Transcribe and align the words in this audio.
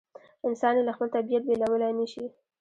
انسان 0.47 0.73
یې 0.77 0.83
له 0.87 0.91
خپل 0.95 1.07
طبیعت 1.15 1.43
بېلولای 1.47 1.93
نه 1.99 2.05
شي. 2.11 2.25